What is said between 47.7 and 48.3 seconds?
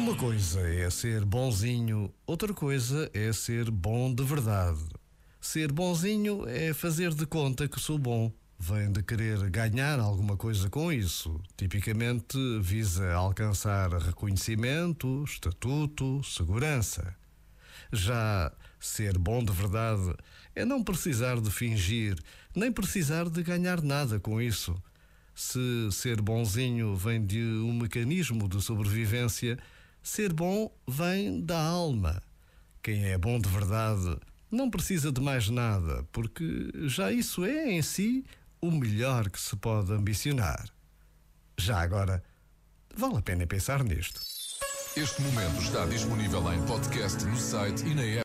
e na app.